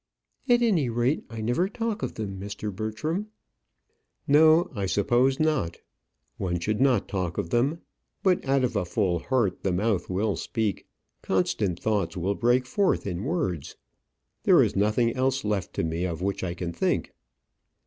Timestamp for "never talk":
1.41-2.01